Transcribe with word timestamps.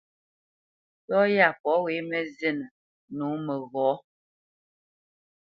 Yɔ́ 1.09 1.23
yá 1.35 1.47
pɔ̂ 1.61 1.73
wé 1.83 1.93
mǝ́ 2.09 2.23
zínǝ́ 2.35 2.71
nǒ 3.17 3.27
məghɔ̌. 3.45 3.91